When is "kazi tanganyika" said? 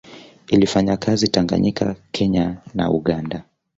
0.97-1.95